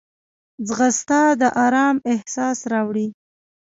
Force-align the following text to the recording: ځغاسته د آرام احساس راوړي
ځغاسته 0.67 1.19
د 1.41 1.43
آرام 1.65 1.95
احساس 2.11 2.59
راوړي 2.71 3.07